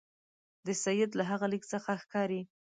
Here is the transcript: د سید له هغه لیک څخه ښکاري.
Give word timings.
د 0.65 0.67
سید 0.83 1.11
له 1.19 1.23
هغه 1.31 1.45
لیک 1.53 1.63
څخه 1.73 1.91
ښکاري. 2.01 2.41